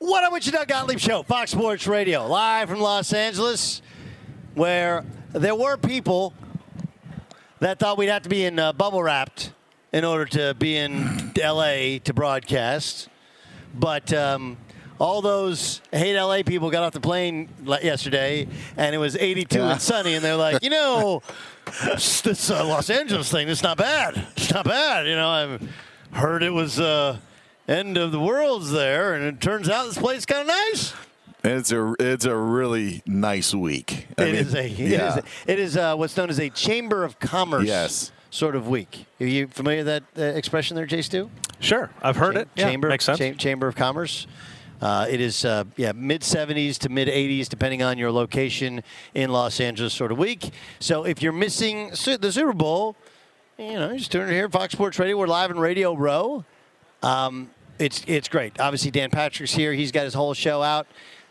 [0.00, 3.82] What up with you, Doug Gottlieb Show, Fox Sports Radio, live from Los Angeles,
[4.54, 6.34] where there were people
[7.58, 9.52] that thought we'd have to be in uh, bubble wrapped
[9.92, 13.08] in order to be in LA to broadcast.
[13.74, 14.56] But um,
[15.00, 19.82] all those hate LA people got off the plane yesterday, and it was 82 and
[19.82, 21.22] sunny, and they're like, you know,
[21.82, 24.28] this uh, Los Angeles thing, it's not bad.
[24.36, 25.08] It's not bad.
[25.08, 27.18] You know, I heard it was uh,
[27.68, 30.94] end of the world's there, and it turns out this place kind of nice.
[31.44, 34.08] It's a it's a really nice week.
[34.18, 35.16] I It mean, is a it yeah.
[35.18, 38.10] is it is uh, what's known as a chamber of commerce Yes.
[38.30, 39.06] sort of week.
[39.20, 40.02] Are you familiar with that
[40.34, 41.30] uh, expression there, Jay Stu?
[41.60, 42.48] Sure, I've heard it.
[42.56, 43.18] Yeah, chamber makes sense.
[43.18, 44.26] Cha- chamber of commerce.
[44.80, 48.82] Uh, it is uh, yeah mid 70s to mid 80s depending on your location
[49.14, 50.50] in Los Angeles sort of week.
[50.80, 52.96] So if you're missing Su- the Super Bowl,
[53.58, 55.16] you know just tune in here Fox Sports Radio.
[55.16, 56.44] We're live in Radio Row.
[57.02, 58.58] Um, it's it's great.
[58.60, 59.72] Obviously Dan Patrick's here.
[59.72, 60.86] He's got his whole show out.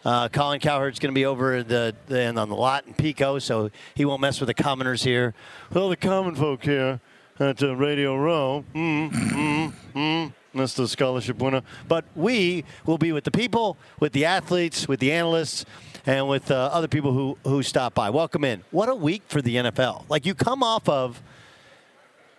[0.05, 3.39] Uh, Colin Cowherd's going to be over the, the and on the lot in Pico,
[3.39, 5.33] so he won't mess with the commoners here.
[5.73, 7.01] Well, the common folk here
[7.39, 8.63] at uh, Radio Row.
[8.73, 10.33] Mm, mm, mm.
[10.53, 11.61] That's the scholarship winner.
[11.87, 15.65] But we will be with the people, with the athletes, with the analysts,
[16.05, 18.09] and with uh, other people who, who stop by.
[18.09, 18.63] Welcome in.
[18.71, 20.05] What a week for the NFL.
[20.09, 21.21] Like you come off of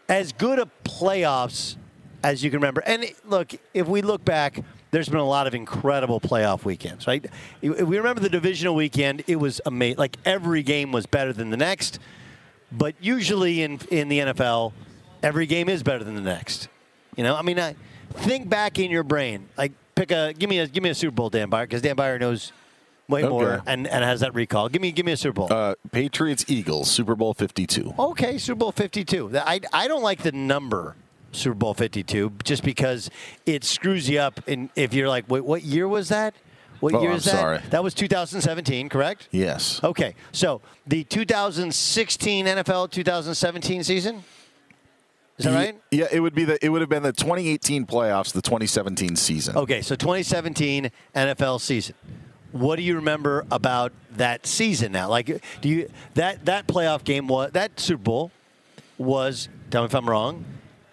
[0.09, 1.77] as good a playoffs
[2.23, 2.83] as you can remember.
[2.87, 7.25] And look, if we look back, there's been a lot of incredible playoff weekends, right?
[7.61, 9.99] If we remember the divisional weekend, it was amazing.
[9.99, 11.99] Like every game was better than the next.
[12.71, 14.73] But usually in in the NFL,
[15.23, 16.69] every game is better than the next.
[17.17, 17.75] You know, I mean, I,
[18.13, 19.49] think back in your brain.
[19.57, 21.97] Like, pick a give me a give me a Super Bowl, Dan Byer, because Dan
[21.97, 22.53] Byer knows
[23.09, 24.69] way more and, and has that recall.
[24.69, 25.53] Give me give me a Super Bowl.
[25.53, 27.95] Uh, Patriots Eagles Super Bowl 52.
[27.99, 29.39] Okay, Super Bowl 52.
[29.39, 30.95] I, I don't like the number
[31.33, 33.11] Super Bowl 52 just because
[33.47, 34.41] it screws you up.
[34.49, 36.35] And if you're like, wait, what year was that?
[36.81, 37.33] What Oh, year I'm is that?
[37.33, 37.59] sorry.
[37.71, 39.29] That was 2017, correct?
[39.33, 39.83] Yes.
[39.83, 44.23] Okay, so the 2016 NFL 2017 season.
[45.39, 45.81] Is that right?
[45.91, 49.57] Yeah, it would be the it would have been the 2018 playoffs, the 2017 season.
[49.57, 51.95] Okay, so 2017 NFL season.
[52.51, 55.09] What do you remember about that season now?
[55.09, 55.27] Like,
[55.61, 58.31] do you that that playoff game was that Super Bowl
[58.99, 59.49] was?
[59.71, 60.45] Tell me if I'm wrong.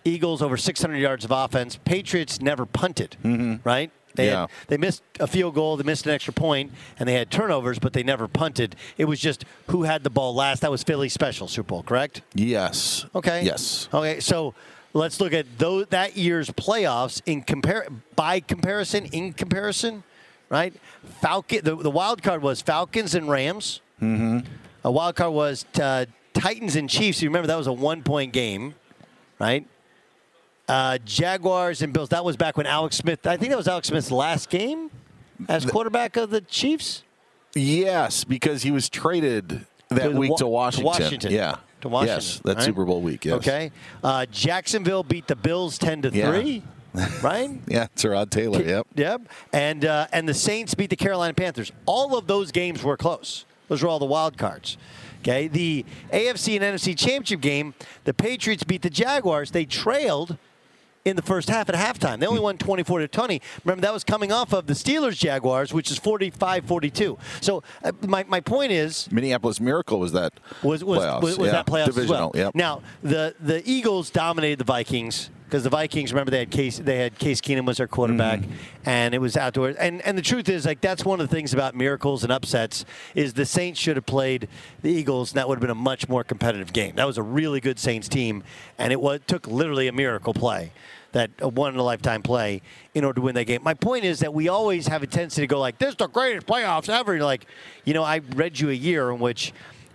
[0.05, 1.77] Eagles over 600 yards of offense.
[1.83, 3.17] Patriots never punted,
[3.63, 3.91] right?
[4.13, 4.41] They Yeah.
[4.41, 7.79] had, they missed a field goal, they missed an extra point, and they had turnovers,
[7.79, 8.75] but they never punted.
[8.97, 10.61] It was just who had the ball last.
[10.61, 12.21] That was Philly special Super Bowl, correct?
[12.33, 13.05] Yes.
[13.13, 13.43] Okay.
[13.43, 13.89] Yes.
[13.93, 14.21] Okay.
[14.21, 14.53] So
[14.93, 19.05] let's look at those, that year's playoffs in compare by comparison.
[19.07, 20.03] In comparison,
[20.49, 20.73] right?
[21.19, 21.59] Falcon.
[21.65, 23.81] The, the wild card was Falcons and Rams.
[24.01, 24.39] Mm-hmm.
[24.85, 27.21] A wild card was uh, Titans and Chiefs.
[27.21, 28.75] You remember that was a one point game,
[29.39, 29.67] right?
[30.67, 32.09] Uh, Jaguars and Bills.
[32.09, 33.25] That was back when Alex Smith.
[33.27, 34.89] I think that was Alex Smith's last game
[35.47, 37.03] as quarterback of the Chiefs.
[37.53, 40.85] Yes, because he was traded that To week Wa- to to Washington.
[40.85, 41.31] Washington.
[41.31, 41.57] Yeah.
[41.81, 42.63] To Washington, Yes, that right?
[42.65, 43.25] Super Bowl week.
[43.25, 43.35] Yes.
[43.35, 43.71] Okay.
[44.03, 46.63] Uh, Jacksonville beat the Bills ten to three.
[47.21, 47.49] Right.
[47.67, 48.61] Yeah, Tyrod Taylor.
[48.63, 48.87] Yep.
[48.95, 49.21] Yep.
[49.53, 51.71] And uh, and the Saints beat the Carolina Panthers.
[51.85, 53.45] All of those games were close.
[53.67, 54.77] Those were all the wild cards.
[55.21, 55.47] Okay.
[55.47, 57.73] The AFC and NFC championship game,
[58.05, 59.51] the Patriots beat the Jaguars.
[59.51, 60.37] They trailed
[61.05, 62.19] in the first half at halftime.
[62.19, 63.41] They only won 24 to 20.
[63.63, 67.17] Remember, that was coming off of the Steelers Jaguars, which is 45 42.
[67.41, 70.33] So, uh, my, my point is, Minneapolis Miracle was that
[70.63, 71.21] was was, playoffs.
[71.21, 71.51] was, was yeah.
[71.53, 72.15] that playoffs divisional?
[72.15, 72.31] as well.
[72.33, 72.55] Yep.
[72.55, 76.97] Now the the Eagles dominated the Vikings because the Vikings remember they had Case they
[76.97, 78.89] had Case Keenum was their quarterback, Mm-hmm.
[78.89, 79.75] and it was outdoors.
[79.75, 82.83] And and the truth is like that's one of the things about miracles and upsets
[83.13, 84.47] is the Saints should have played
[84.81, 86.95] the Eagles, and that would have been a much more competitive game.
[86.95, 88.43] That was a really good Saints team,
[88.79, 90.71] and it was, took literally a miracle play.
[91.15, 92.61] That a one in a lifetime play
[92.93, 93.61] in order to win that game.
[93.63, 96.07] My point is that we always have a tendency to go like, "This is the
[96.07, 97.45] greatest playoffs ever." You're like,
[97.85, 99.53] you know, I read you a year in which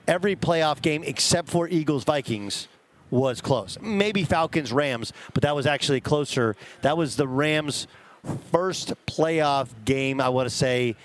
[0.09, 2.69] every playoff game except for Eagles Vikings
[3.11, 3.77] was close.
[3.83, 6.57] Maybe Falcons Rams, but that was actually closer.
[6.81, 7.87] That was the Rams'
[8.51, 10.97] first playoff game, I want to say.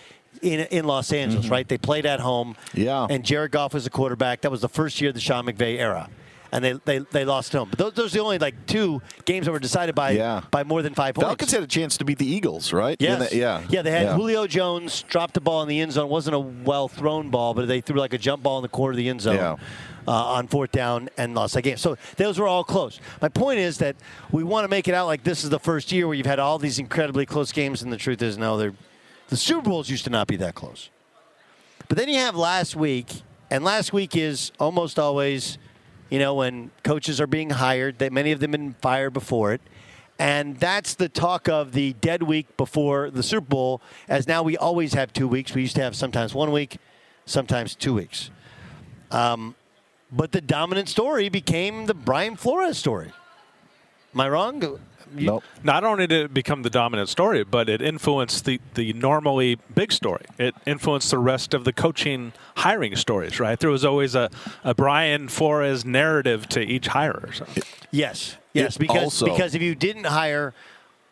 [0.42, 1.54] In, in Los Angeles, mm-hmm.
[1.54, 1.68] right?
[1.68, 2.56] They played at home.
[2.74, 3.08] Yeah.
[3.10, 4.42] And Jared Goff was the quarterback.
[4.42, 6.10] That was the first year of the Sean McVay era.
[6.52, 7.68] And they, they, they lost home.
[7.70, 10.42] But those, those are the only like two games that were decided by Yeah.
[10.52, 11.28] by more than five points.
[11.28, 12.96] Falcons had a chance to beat the Eagles, right?
[13.00, 13.34] Yes.
[13.34, 13.64] Yeah.
[13.70, 14.16] Yeah, they had Yeah.
[14.16, 16.06] Julio Jones dropped the ball in the end zone.
[16.06, 18.70] It wasn't a well thrown ball, but they threw like a jump ball in the
[18.70, 19.56] corner of the end zone Yeah.
[20.08, 21.78] uh, on fourth down and lost that game.
[21.78, 23.00] So those were all close.
[23.22, 23.96] My point is that
[24.32, 26.40] we want to make it out like this is the first year where you've had
[26.40, 28.74] all these incredibly close games, and the truth is, no, they're
[29.30, 30.90] the Super Bowls used to not be that close.
[31.88, 35.58] But then you have last week, and last week is almost always,
[36.10, 39.54] you know, when coaches are being hired, that many of them have been fired before
[39.54, 39.62] it.
[40.18, 44.56] And that's the talk of the dead week before the Super Bowl, as now we
[44.56, 45.54] always have two weeks.
[45.54, 46.78] We used to have sometimes one week,
[47.26, 48.30] sometimes two weeks.
[49.12, 49.56] Um,
[50.12, 53.12] but the dominant story became the Brian Flores story.
[54.14, 54.80] Am I wrong?
[55.18, 55.44] You- Nope.
[55.64, 59.92] Not only did it become the dominant story, but it influenced the, the normally big
[59.92, 60.26] story.
[60.38, 63.60] It influenced the rest of the coaching hiring stories, right?
[63.60, 64.30] There was always a,
[64.64, 67.34] a Brian Flores narrative to each hirer.
[67.34, 67.46] So.
[67.92, 70.54] Yes, yes, It because also- because if you didn't hire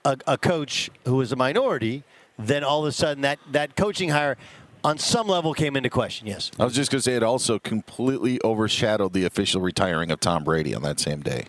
[0.05, 2.03] a, a coach who was a minority,
[2.37, 4.37] then all of a sudden that that coaching hire
[4.83, 6.27] on some level came into question.
[6.27, 6.51] Yes.
[6.59, 10.43] I was just going to say it also completely overshadowed the official retiring of Tom
[10.43, 11.45] Brady on that same day.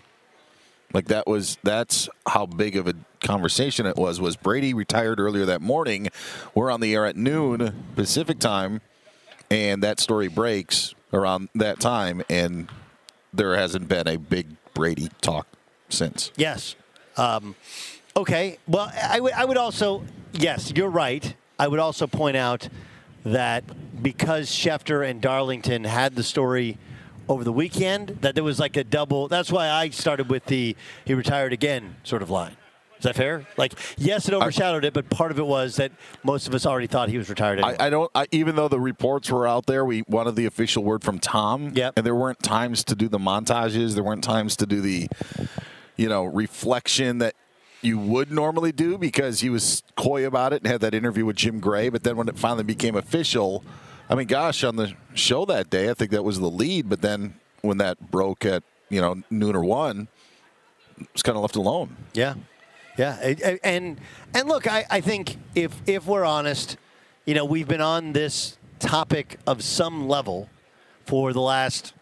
[0.94, 4.20] Like that was that's how big of a conversation it was.
[4.20, 6.08] Was Brady retired earlier that morning?
[6.54, 8.80] We're on the air at noon Pacific time,
[9.50, 12.68] and that story breaks around that time, and
[13.32, 15.48] there hasn't been a big Brady talk
[15.88, 16.30] since.
[16.36, 16.76] Yes.
[17.16, 17.56] Um,
[18.16, 18.58] okay.
[18.68, 21.34] Well, I would I would also yes, you're right.
[21.58, 22.68] I would also point out
[23.24, 23.64] that
[24.00, 26.78] because Schefter and Darlington had the story
[27.28, 29.28] over the weekend, that there was like a double.
[29.28, 32.56] That's why I started with the he retired again sort of line.
[32.98, 33.46] Is that fair?
[33.58, 35.92] Like, yes, it overshadowed it, but part of it was that
[36.22, 37.58] most of us already thought he was retired.
[37.58, 37.76] Anyway.
[37.78, 38.10] I, I don't.
[38.14, 41.72] I, even though the reports were out there, we wanted the official word from Tom.
[41.74, 41.94] Yep.
[41.96, 43.94] And there weren't times to do the montages.
[43.94, 45.08] There weren't times to do the,
[45.96, 47.34] you know, reflection that
[47.82, 51.36] you would normally do because he was coy about it and had that interview with
[51.36, 51.90] Jim Gray.
[51.90, 53.62] But then when it finally became official,
[54.14, 56.88] I mean, gosh, on the show that day, I think that was the lead.
[56.88, 60.06] But then when that broke at you know noon or one,
[61.00, 61.96] it was kind of left alone.
[62.12, 62.34] Yeah,
[62.96, 63.16] yeah,
[63.64, 63.98] and
[64.32, 66.76] and look, I, I think if if we're honest,
[67.24, 70.48] you know, we've been on this topic of some level
[71.06, 71.92] for the last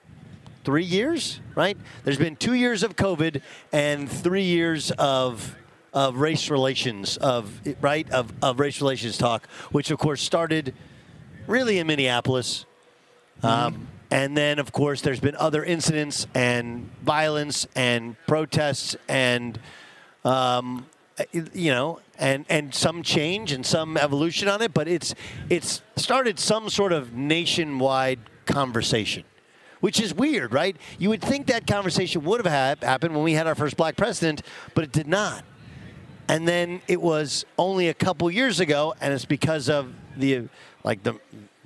[0.64, 1.78] three years, right?
[2.04, 3.40] There's been two years of COVID
[3.72, 5.56] and three years of
[5.94, 10.74] of race relations of right of, of race relations talk, which of course started
[11.46, 12.64] really in Minneapolis.
[13.42, 19.58] Um, and then, of course, there's been other incidents and violence and protests and,
[20.24, 20.86] um,
[21.52, 24.74] you know, and, and some change and some evolution on it.
[24.74, 25.14] But it's
[25.48, 29.24] it's started some sort of nationwide conversation,
[29.80, 30.76] which is weird, right?
[30.98, 33.96] You would think that conversation would have had, happened when we had our first black
[33.96, 34.42] president,
[34.74, 35.44] but it did not.
[36.28, 40.48] And then it was only a couple years ago, and it's because of the
[40.84, 41.18] like the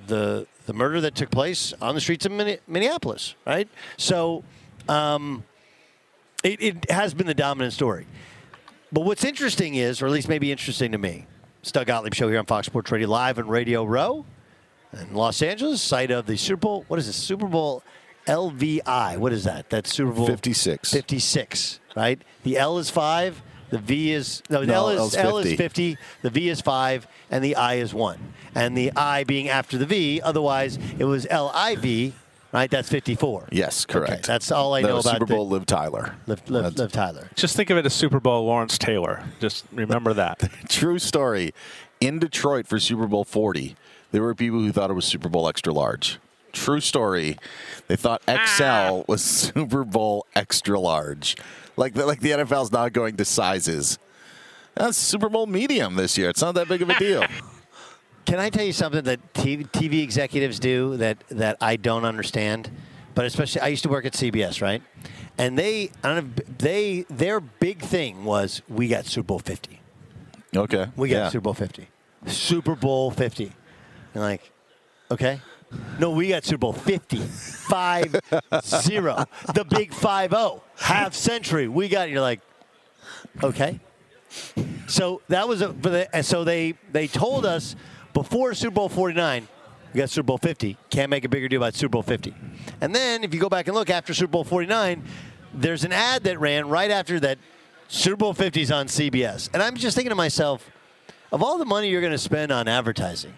[0.07, 2.33] the the murder that took place on the streets of
[2.67, 3.69] Minneapolis, right?
[3.97, 4.45] So
[4.89, 5.45] um,
[6.43, 8.07] it, it has been the dominant story.
[8.93, 11.27] But what's interesting is, or at least maybe interesting to me,
[11.61, 14.25] it's Doug Gottlieb show here on Fox Sports Radio live on Radio Row
[14.93, 16.85] in Los Angeles, site of the Super Bowl.
[16.89, 17.17] What is this?
[17.17, 17.83] Super Bowl
[18.27, 19.19] LVI.
[19.19, 19.71] What is that?
[19.71, 20.93] That's Super Bowl 56.
[20.93, 22.21] 56, right?
[22.45, 23.43] The L is five.
[23.77, 25.57] The V is no, the No, L L's is L is 50.
[25.57, 25.99] 50.
[26.23, 28.19] The V is five, and the I is one.
[28.55, 30.21] And the I being after the V.
[30.23, 32.13] Otherwise, it was L I V,
[32.53, 32.71] right?
[32.71, 33.49] That's 54.
[33.53, 34.13] Yes, correct.
[34.13, 35.49] Okay, that's all I The know about Super the- Bowl.
[35.49, 36.15] Liv Tyler.
[36.27, 37.29] Liv, Liv, Liv Tyler.
[37.35, 39.25] Just think of it as Super Bowl Lawrence Taylor.
[39.41, 40.51] Just remember that.
[40.69, 41.53] True story.
[42.01, 43.75] In Detroit for Super Bowl 40,
[44.13, 46.19] there were people who thought it was Super Bowl extra large.
[46.57, 47.39] True story.
[47.87, 48.45] They thought ah.
[48.57, 49.23] XL was
[49.55, 51.37] Super Bowl extra large.
[51.77, 53.99] Like the, like the NFL's not going to sizes.
[54.75, 56.31] That's Super Bowl medium this year.
[56.31, 57.25] It's not that big of a deal.
[58.25, 62.71] Can I tell you something that TV, TV executives do that, that I don't understand?
[63.15, 64.83] But especially, I used to work at CBS, right?
[65.39, 69.81] And they, I don't know, they, their big thing was we got Super Bowl 50.
[70.57, 70.87] Okay.
[70.97, 71.29] We got yeah.
[71.29, 71.89] Super Bowl 50.
[72.27, 73.53] Super Bowl 50.
[74.15, 74.51] And like,
[75.11, 75.41] okay.
[75.99, 77.19] No, we got Super Bowl 50.
[77.19, 78.21] 5
[78.65, 79.25] 0.
[79.55, 80.63] The big 5 0.
[80.79, 81.69] Half century.
[81.69, 82.41] We got, you're like,
[83.43, 83.81] okay.
[84.87, 87.77] So that was a, so they, they told us
[88.13, 89.49] before Super Bowl 49,
[89.93, 90.77] we got Super Bowl 50.
[90.91, 92.35] Can't make a bigger deal about Super Bowl 50.
[92.81, 95.03] And then if you go back and look after Super Bowl 49,
[95.55, 97.39] there's an ad that ran right after that
[97.89, 99.49] Super Bowl 50 is on CBS.
[99.55, 100.71] And I'm just thinking to myself,
[101.33, 103.33] of all the money you're going to spend on advertising,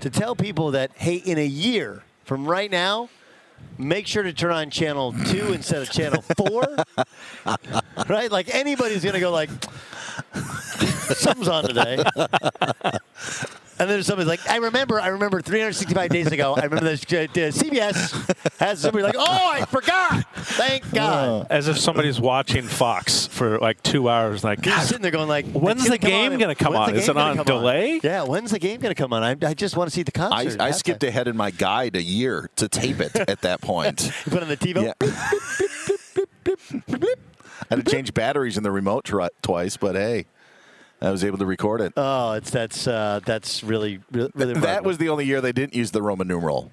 [0.00, 3.08] to tell people that, hey, in a year from right now,
[3.78, 6.64] make sure to turn on channel two instead of channel four.
[8.08, 8.30] right?
[8.30, 9.50] Like anybody's gonna go like
[11.14, 12.02] something's on today.
[13.80, 17.26] And then somebody's like, I remember, I remember 365 days ago, I remember this, uh,
[17.26, 20.26] CBS has somebody like, oh, I forgot.
[20.34, 21.46] Thank God.
[21.48, 24.44] As if somebody's watching Fox for like two hours.
[24.44, 26.94] Like, You're God, sitting there going like, When's the game gonna come on?
[26.94, 28.00] Is it gonna on delay?
[28.02, 29.22] Yeah, when's the game going to come on?
[29.22, 30.60] I, I just want to see the I, concert.
[30.60, 34.10] I skipped ahead in my guide a year to tape it at that point.
[34.26, 34.84] You put on the TiVo.
[34.84, 34.92] Yeah.
[37.70, 40.26] I had to change batteries in the remote tr- twice, but hey,
[41.02, 41.92] I was able to record it.
[41.96, 44.30] Oh, it's that's uh, that's really really.
[44.34, 46.70] really that was the only year they didn't use the Roman numeral.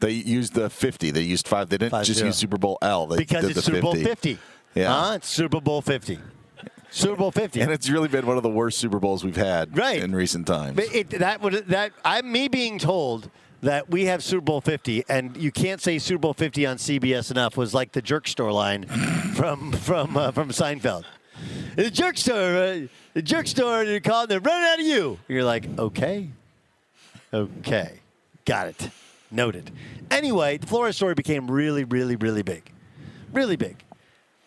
[0.00, 1.10] They used the 50.
[1.10, 1.68] They used five.
[1.70, 2.28] They didn't Five just zero.
[2.28, 3.06] use Super Bowl L.
[3.06, 4.38] They because did it's the Super Bowl 50.
[4.74, 4.92] Yeah.
[4.92, 5.12] Huh?
[5.16, 6.18] It's Super Bowl 50.
[6.90, 7.60] Super Bowl 50.
[7.60, 10.00] And it's really been one of the worst Super Bowls we've had Right.
[10.02, 10.76] in recent times.
[10.76, 13.28] But it, that would that I'm me being told
[13.60, 17.30] that we have Super Bowl 50 and you can't say Super Bowl 50 on CBS
[17.32, 18.86] enough was like the jerk store line
[19.34, 21.04] from from uh, from Seinfeld.
[21.76, 22.80] The jerk store, uh,
[23.14, 25.18] the jerk store, they're calling, they're running out of you.
[25.28, 26.28] You're like, okay,
[27.32, 28.00] okay,
[28.44, 28.90] got it,
[29.30, 29.70] noted.
[30.10, 32.70] Anyway, the Flores story became really, really, really big,
[33.32, 33.76] really big.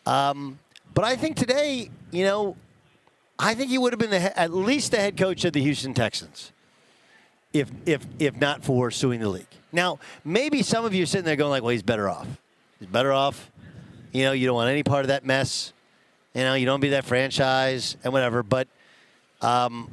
[0.05, 0.59] Um,
[0.93, 2.55] but I think today, you know,
[3.37, 5.61] I think he would have been the, he- at least the head coach of the
[5.61, 6.51] Houston Texans,
[7.53, 9.47] if if if not for suing the league.
[9.71, 12.27] Now, maybe some of you are sitting there going like, "Well, he's better off.
[12.79, 13.49] He's better off."
[14.11, 15.71] You know, you don't want any part of that mess.
[16.33, 18.41] You know, you don't be that franchise and whatever.
[18.43, 18.67] But
[19.41, 19.89] um,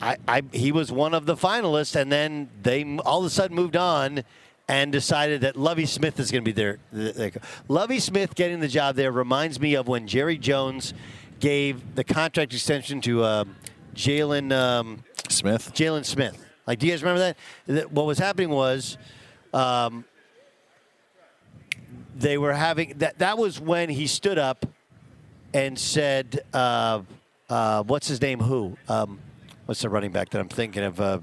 [0.00, 3.56] I, I, he was one of the finalists, and then they all of a sudden
[3.56, 4.22] moved on
[4.68, 7.30] and decided that Lovie Smith is going to be there.
[7.68, 10.92] Lovie Smith getting the job there reminds me of when Jerry Jones
[11.40, 13.44] gave the contract extension to uh,
[13.94, 14.52] Jaylon.
[14.52, 15.72] Um, Smith.
[15.74, 16.44] Jaylon Smith.
[16.66, 17.36] Like, do you guys remember that?
[17.66, 18.98] That- What was happening was
[19.54, 20.04] um,
[22.16, 23.18] they were having that.
[23.20, 24.66] That was when he stood up
[25.54, 27.02] and said, uh,
[27.48, 28.40] uh, "What's his name?
[28.40, 28.76] Who?
[28.88, 29.18] Um,
[29.66, 31.00] what's the running back that I'm thinking of?
[31.00, 31.20] Uh,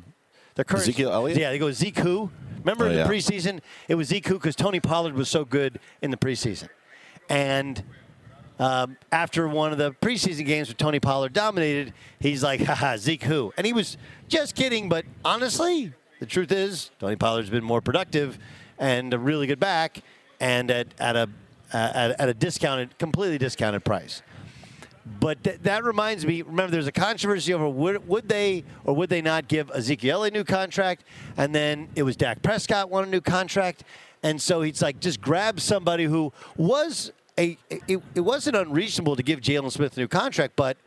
[0.55, 1.37] the current Ezekiel Elliott?
[1.37, 2.31] Yeah, they go Zeke who?
[2.59, 3.03] Remember Oh, in yeah.
[3.07, 6.69] the preseason, it was Zeke who because Tony Pollard was so good in the preseason,
[7.29, 7.83] and
[8.57, 13.23] um, after one of the preseason games where Tony Pollard dominated, he's like, haha, Zeke
[13.23, 13.53] who?
[13.57, 18.39] And he was just kidding, but honestly, the truth is, Tony Pollard's been more productive
[18.79, 20.01] and a really good back
[20.39, 21.29] and at, at, a,
[21.73, 24.21] Uh, at, at a discounted, completely discounted price.
[25.19, 26.41] But th- that reminds me.
[26.41, 30.31] Remember, there's a controversy over would, would they or would they not give Ezekiel a
[30.31, 31.03] new contract,
[31.37, 33.83] and then it was Dak Prescott won a new contract,
[34.23, 37.57] and so he's like, just grab somebody who was a.
[37.69, 40.77] It, it wasn't unreasonable to give Jaylon Smith a new contract, but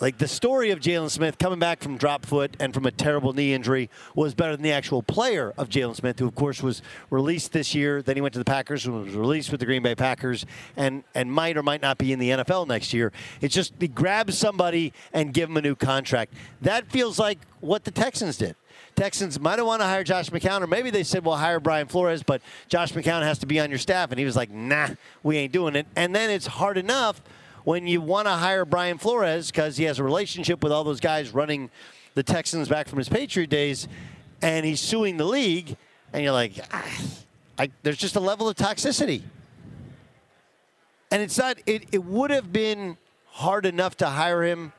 [0.00, 3.32] like the story of Jaylon Smith coming back from drop foot and from a terrible
[3.32, 6.82] knee injury was better than the actual player of Jaylon Smith, who of course was
[7.10, 8.02] released this year.
[8.02, 10.46] Then he went to the Packers and was released with the Green Bay Packers,
[10.76, 13.12] and and might or might not be in the NFL next year.
[13.40, 16.34] It's just he grabs somebody and give him a new contract.
[16.62, 18.56] That feels like what the Texans did.
[18.96, 21.86] Texans might have wanted to hire Josh McCown, or maybe they said, "Well, hire Brian
[21.86, 24.88] Flores," but Josh McCown has to be on your staff, and he was like, "Nah,
[25.22, 27.20] we ain't doing it." And then it's hard enough
[27.64, 31.00] when you want to hire Brian Flores because he has a relationship with all those
[31.00, 31.70] guys running
[32.14, 33.88] the Texans back from his Patriot days,
[34.40, 35.76] and he's suing the league,
[36.12, 36.86] and you're like, ah,
[37.58, 39.22] I, there's just a level of toxicity.
[41.10, 41.58] And it's not.
[41.66, 44.72] It, it would have been hard enough to hire him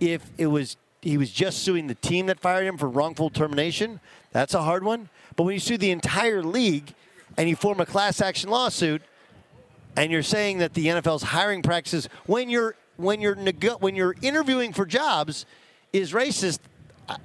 [0.00, 4.00] if it was he was just suing the team that fired him for wrongful termination.
[4.30, 5.08] That's a hard one.
[5.34, 6.94] But when you sue the entire league
[7.36, 9.02] and you form a class action lawsuit,
[9.96, 14.14] and you're saying that the NFL's hiring practices when you're when you're nego- when you're
[14.22, 15.46] interviewing for jobs
[15.92, 16.60] is racist.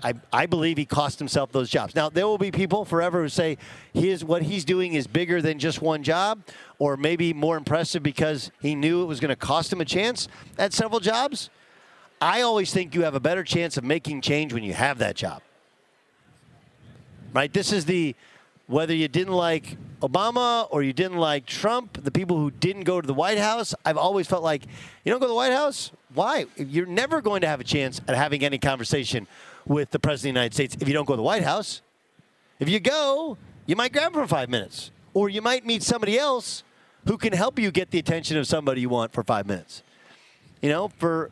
[0.04, 1.96] I, I believe he cost himself those jobs.
[1.96, 3.58] Now there will be people forever who say
[3.94, 6.42] his what he's doing is bigger than just one job,
[6.80, 10.28] or maybe more impressive because he knew it was going to cost him a chance
[10.58, 11.50] at several jobs.
[12.20, 15.16] I always think you have a better chance of making change when you have that
[15.16, 15.42] job.
[17.32, 17.54] Right?
[17.54, 18.16] This is the
[18.68, 23.02] whether you didn't like Obama or you didn't like Trump, the people who didn't go
[23.02, 24.64] to the White House, I've always felt like
[25.04, 25.92] you don't go to the White House.
[26.14, 26.46] Why?
[26.56, 29.28] You're never going to have a chance at having any conversation
[29.66, 31.82] with the President of the United States if you don't go to the White House.
[32.60, 36.18] If you go, you might grab him for five minutes, or you might meet somebody
[36.18, 36.64] else
[37.06, 39.84] who can help you get the attention of somebody you want for five minutes.
[40.62, 41.32] You know, for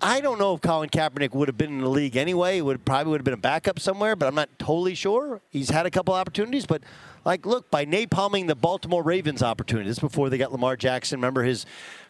[0.00, 2.58] I don't know if Colin Kaepernick would have been in the league anyway.
[2.58, 5.40] It would probably would have been a backup somewhere, but I'm not totally sure.
[5.50, 6.82] He's had a couple opportunities, but
[7.24, 11.18] like, look, by napalming the Baltimore Ravens opportunity, this before they got Lamar Jackson.
[11.18, 11.64] Remember his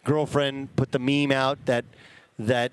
[0.04, 1.84] girlfriend put the meme out that
[2.38, 2.72] that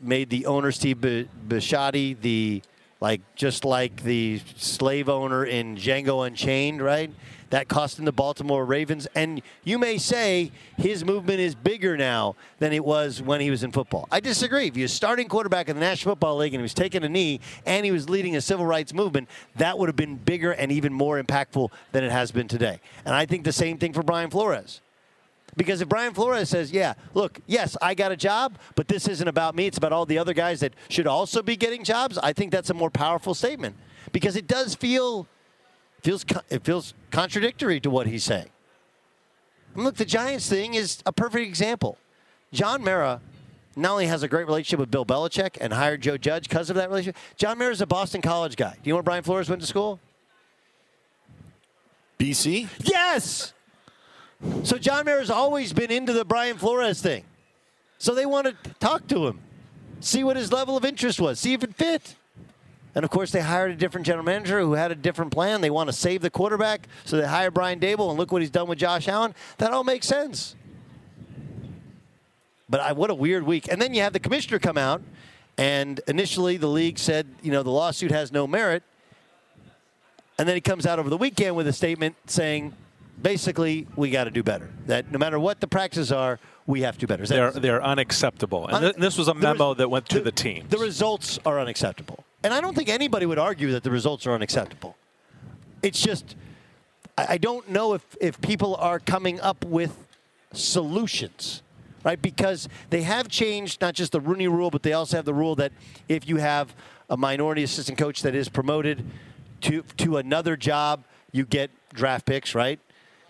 [0.00, 2.62] made the owner Steve Bisciotti the
[3.00, 7.10] like just like the slave owner in Django Unchained, right?
[7.50, 9.06] That cost him the Baltimore Ravens.
[9.14, 13.64] And you may say his movement is bigger now than it was when he was
[13.64, 14.08] in football.
[14.10, 14.68] I disagree.
[14.68, 17.40] If was starting quarterback in the National Football League and he was taking a knee
[17.66, 20.92] and he was leading a civil rights movement, that would have been bigger and even
[20.92, 22.80] more impactful than it has been today.
[23.04, 24.80] And I think the same thing for Brian Flores.
[25.56, 29.26] Because if Brian Flores says, yeah, look, yes, I got a job, but this isn't
[29.26, 32.32] about me, it's about all the other guys that should also be getting jobs, I
[32.32, 33.74] think that's a more powerful statement.
[34.12, 35.26] Because it does feel
[36.02, 38.50] feels it feels contradictory to what he's saying.
[39.74, 41.98] And look, the Giants thing is a perfect example.
[42.52, 43.20] John Mara
[43.76, 46.76] not only has a great relationship with Bill Belichick and hired Joe Judge because of
[46.76, 48.72] that relationship, John Mara is a Boston College guy.
[48.72, 50.00] Do you know where Brian Flores went to school?
[52.18, 52.68] BC?
[52.80, 53.52] Yes.
[54.64, 57.24] So John Mara's always been into the Brian Flores thing.
[57.98, 59.40] So they want to talk to him,
[60.00, 62.16] see what his level of interest was, see if it fit.
[62.94, 65.60] And of course, they hired a different general manager who had a different plan.
[65.60, 68.50] They want to save the quarterback, so they hire Brian Daboll, and look what he's
[68.50, 69.34] done with Josh Allen.
[69.58, 70.56] That all makes sense.
[72.68, 73.68] But I, what a weird week.
[73.70, 75.02] And then you have the commissioner come out,
[75.58, 78.82] and initially the league said, you know, the lawsuit has no merit.
[80.38, 82.72] And then he comes out over the weekend with a statement saying,
[83.20, 84.70] basically, we got to do better.
[84.86, 87.26] That no matter what the practices are, we have to do better.
[87.26, 88.66] They're they're unacceptable.
[88.66, 90.64] And Un- th- this was a memo res- that went to the, the team.
[90.68, 92.24] The results are unacceptable.
[92.42, 94.96] And I don't think anybody would argue that the results are unacceptable.
[95.82, 96.36] It's just,
[97.16, 99.96] I don't know if, if people are coming up with
[100.52, 101.62] solutions,
[102.04, 102.20] right?
[102.20, 105.54] Because they have changed not just the Rooney rule, but they also have the rule
[105.56, 105.72] that
[106.08, 106.74] if you have
[107.08, 109.04] a minority assistant coach that is promoted
[109.62, 112.80] to, to another job, you get draft picks, right?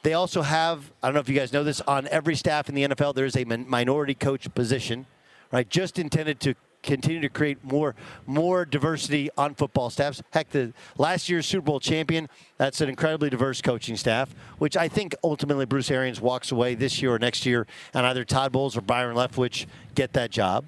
[0.03, 2.75] They also have, I don't know if you guys know this, on every staff in
[2.75, 5.07] the NFL, there is a min- minority coach position,
[5.53, 5.69] right?
[5.69, 7.95] Just intended to continue to create more
[8.27, 10.23] more diversity on football staffs.
[10.31, 14.89] Heck, the last year's Super Bowl champion, that's an incredibly diverse coaching staff, which I
[14.89, 18.77] think ultimately Bruce Arians walks away this year or next year, and either Todd Bowles
[18.77, 20.65] or Byron Leftwich get that job.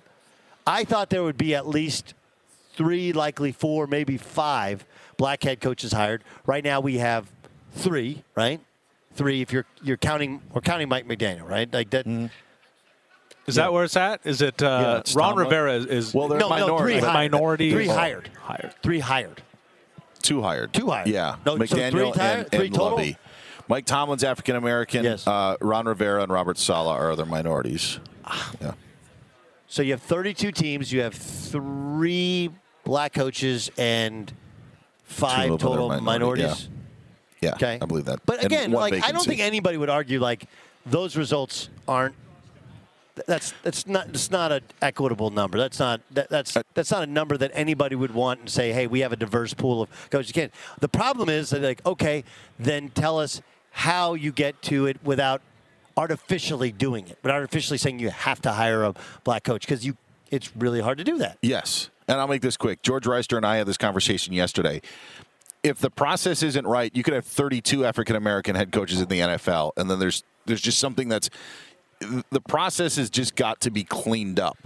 [0.66, 2.14] I thought there would be at least
[2.74, 4.84] three, likely four, maybe five
[5.16, 6.24] black head coaches hired.
[6.46, 7.30] Right now we have
[7.72, 8.60] three, right?
[9.14, 11.72] Three if you're you're counting we're counting Mike McDaniel, right?
[11.72, 12.26] Like that mm-hmm.
[13.46, 14.20] Is that where it's at?
[14.24, 15.44] Is it uh, it's Ron Tomlin.
[15.46, 16.82] Rivera is, is Well, they're no, no, minority.
[16.94, 17.32] three The hired.
[17.32, 18.30] minority Three hired.
[18.40, 18.74] hired.
[18.82, 19.42] Three hired.
[20.22, 20.72] Two hired.
[20.72, 21.08] Two hired.
[21.08, 21.36] Yeah.
[21.44, 22.96] No, so McDaniel three ti- and, three and total?
[22.98, 23.16] Lovie.
[23.68, 25.04] Mike Tomlin's African American.
[25.04, 25.26] Yes.
[25.26, 27.98] Uh, Ron Rivera and Robert Saleh are other minorities.
[28.60, 28.72] Yeah.
[29.66, 30.92] So you have 32 teams.
[30.92, 32.50] You have three
[32.84, 34.32] black coaches and
[35.04, 36.68] five Two of them are total minority, minorities.
[37.40, 37.54] Yeah.
[37.54, 38.20] Okay, I believe that.
[38.24, 40.44] But again, one like I don't think anybody would argue like
[40.86, 42.14] those results aren't.
[43.26, 45.58] That's that's not it's not an equitable number.
[45.58, 48.86] That's not that, that's that's not a number that anybody would want and say, hey,
[48.86, 50.30] we have a diverse pool of coaches.
[50.30, 50.52] You can't.
[50.80, 52.24] The problem is like, okay,
[52.58, 55.42] then tell us how you get to it without
[55.96, 58.94] artificially doing it, but artificially saying you have to hire a
[59.24, 59.96] black coach because you
[60.30, 61.38] it's really hard to do that.
[61.42, 61.90] Yes.
[62.08, 62.82] And I'll make this quick.
[62.82, 64.80] George Reister and I had this conversation yesterday.
[65.62, 69.20] If the process isn't right, you could have 32 African American head coaches in the
[69.20, 71.30] NFL, and then there's there's just something that's
[72.30, 74.56] the process has just got to be cleaned up.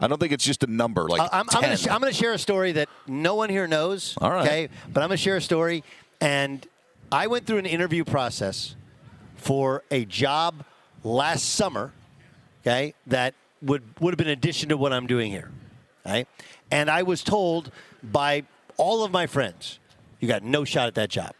[0.00, 2.38] I don't think it's just a number like I'm, I'm going to to share a
[2.38, 4.16] story that no one here knows.
[4.20, 4.46] All right.
[4.46, 5.84] Okay, but I'm going to share a story,
[6.20, 6.66] and
[7.12, 8.74] I went through an interview process
[9.36, 10.64] for a job
[11.04, 11.92] last summer.
[12.62, 15.50] Okay, that would would have been addition to what I'm doing here.
[16.06, 16.26] Okay,
[16.70, 17.70] and I was told
[18.02, 18.44] by
[18.76, 19.78] all of my friends,
[20.20, 21.34] you got no shot at that job.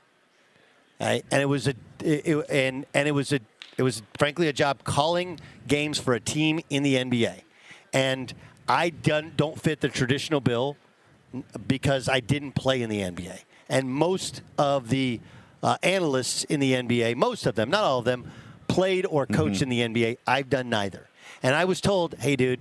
[1.01, 1.23] Okay?
[1.31, 3.41] And it was a it, it- and and it was a
[3.77, 7.43] it was frankly a job calling games for a team in the NBA,
[7.93, 8.33] and
[8.69, 10.77] I don't fit the traditional bill
[11.67, 15.21] because I didn't play in the NBA, and most of the
[15.63, 18.31] uh, analysts in the NBA, most of them, not all of them,
[18.69, 20.19] played or coached in the NBA.
[20.27, 21.09] I've done neither,
[21.43, 22.61] and I was told, "Hey, dude,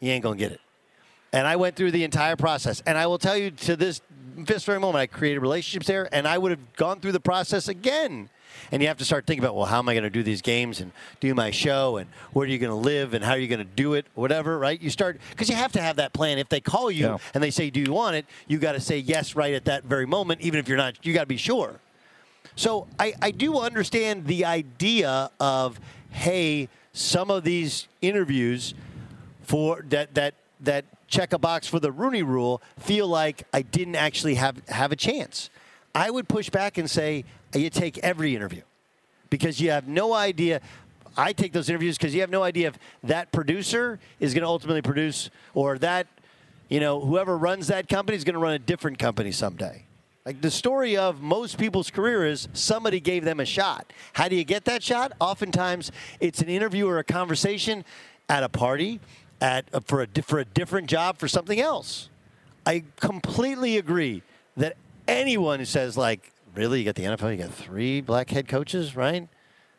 [0.00, 0.60] you ain't gonna get it."
[1.32, 2.82] And I went through the entire process.
[2.86, 4.00] And I will tell you to this
[4.36, 7.68] this very moment, I created relationships there, and I would have gone through the process
[7.68, 8.30] again.
[8.72, 10.42] And you have to start thinking about, well, how am I going to do these
[10.42, 13.38] games and do my show, and where are you going to live, and how are
[13.38, 14.80] you going to do it, whatever, right?
[14.80, 16.38] You start because you have to have that plan.
[16.38, 17.18] If they call you Yeah.
[17.34, 19.84] and they say, "Do you want it?" You got to say yes right at that
[19.84, 21.04] very moment, even if you're not.
[21.04, 21.80] You got to be sure.
[22.56, 25.78] So I, I do understand the idea of,
[26.10, 28.74] hey, some of these interviews
[29.42, 33.94] for that that that check a box for the Rooney Rule feel like I didn't
[33.96, 35.50] actually have have a chance.
[35.94, 38.62] I would push back and say you take every interview
[39.30, 40.60] because you have no idea.
[41.16, 44.48] I take those interviews because you have no idea if that producer is going to
[44.48, 46.06] ultimately produce or that
[46.68, 49.84] you know, whoever runs that company is going to run a different company someday.
[50.26, 53.90] Like the story of most people's career is somebody gave them a shot.
[54.12, 55.12] How do you get that shot?
[55.20, 57.84] Oftentimes, it's an interview or a conversation
[58.28, 59.00] at a party,
[59.40, 62.10] at uh, for a for a different job for something else.
[62.66, 64.22] I completely agree
[64.58, 68.48] that anyone who says like, really, you got the NFL, you got three black head
[68.48, 69.28] coaches, right?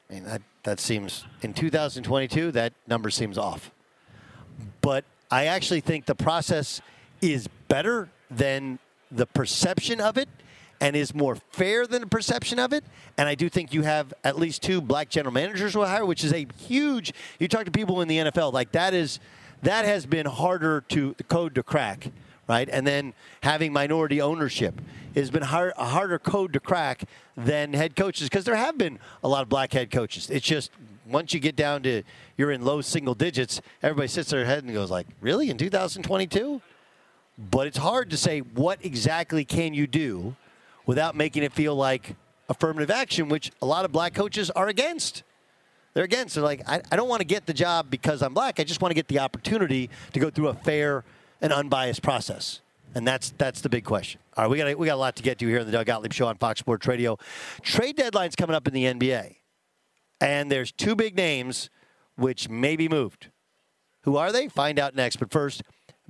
[0.09, 3.71] I mean, that that seems in 2022 that number seems off.
[4.81, 6.81] But I actually think the process
[7.21, 8.79] is better than
[9.11, 10.29] the perception of it
[10.79, 12.85] and is more fair than the perception of it.
[13.17, 16.23] And I do think you have at least two black general managers will hire, which
[16.23, 17.13] is a huge.
[17.39, 19.19] You talk to people in the NFL, like that is
[19.63, 22.09] that has been harder to the code to crack,
[22.47, 22.69] right?
[22.71, 23.13] And then
[23.43, 24.79] having minority ownership
[25.15, 27.03] has been hard, a harder code to crack
[27.35, 30.29] than head coaches because there have been a lot of black head coaches.
[30.29, 30.71] It's just
[31.05, 32.03] once you get down to
[32.37, 36.61] you're in low single digits, everybody sits their head and goes like, "Really in 2022?"
[37.37, 40.35] But it's hard to say what exactly can you do
[40.85, 42.15] without making it feel like
[42.49, 45.23] affirmative action, which a lot of black coaches are against.
[45.93, 46.35] They're against.
[46.35, 48.59] They're like, I, I don't want to get the job because I'm black.
[48.59, 51.03] I just want to get the opportunity to go through a fair
[51.41, 52.61] and unbiased process.
[52.95, 54.19] And that's that's the big question.
[54.35, 55.85] All right, we got we got a lot to get to here in the Doug
[55.85, 57.17] Gottlieb Show on Fox Sports Radio.
[57.61, 59.35] Trade deadline's coming up in the NBA,
[60.19, 61.69] and there's two big names
[62.15, 63.29] which may be moved.
[64.03, 64.47] Who are they?
[64.47, 65.17] Find out next.
[65.17, 65.61] But first,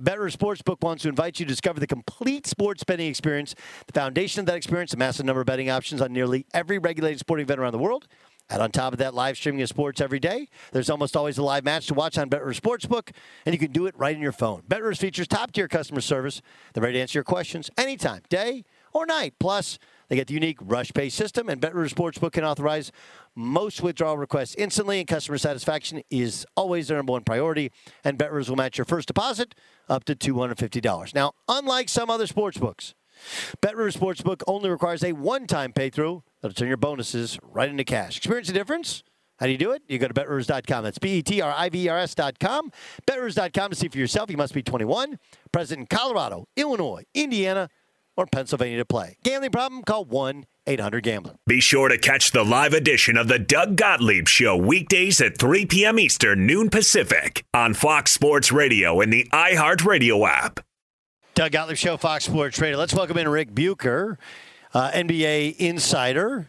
[0.02, 3.54] BetRivers Sportsbook wants to invite you to discover the complete sports betting experience.
[3.86, 7.18] The foundation of that experience, a massive number of betting options on nearly every regulated
[7.20, 8.06] sporting event around the world.
[8.50, 10.48] And on top of that, live streaming of sports every day.
[10.72, 13.12] There's almost always a live match to watch on BetRivers Sportsbook,
[13.46, 14.62] and you can do it right in your phone.
[14.68, 16.42] BetRivers features top tier customer service.
[16.74, 19.34] They're ready to answer your questions anytime, day or night.
[19.38, 22.90] Plus, they get the unique rush pay system, and BetRivers Sportsbook can authorize
[23.36, 27.70] most withdrawal requests instantly, and customer satisfaction is always their number one priority.
[28.02, 29.54] And BetRivers will match your first deposit
[29.88, 31.14] up to $250.
[31.14, 32.94] Now, unlike some other sports books,
[33.62, 38.16] BetRivers Sportsbook only requires a one-time pay-through that'll turn your bonuses right into cash.
[38.16, 39.02] Experience the difference?
[39.38, 39.82] How do you do it?
[39.88, 40.84] You go to betrivers.com.
[40.84, 42.72] That's B-E-T-R-I-V-E-R-S.com.
[43.06, 44.30] Betrivers.com to see for yourself.
[44.30, 45.18] You must be 21,
[45.50, 47.70] present in Colorado, Illinois, Indiana,
[48.18, 49.16] or Pennsylvania to play.
[49.24, 49.82] Gambling problem?
[49.82, 51.36] Call 1-800-GAMBLER.
[51.46, 55.64] Be sure to catch the live edition of the Doug Gottlieb Show weekdays at 3
[55.64, 55.98] p.m.
[55.98, 60.60] Eastern, noon Pacific on Fox Sports Radio and the iHeartRadio app.
[61.40, 62.76] Doug Gottlieb Show, Fox Sports Radio.
[62.76, 64.18] Let's welcome in Ric Bucher,
[64.74, 66.48] uh, NBA insider